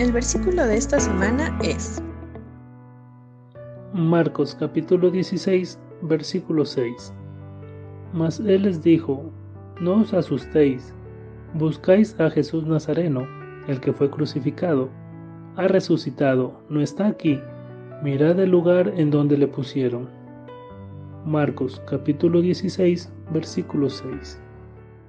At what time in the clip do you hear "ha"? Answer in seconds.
15.56-15.68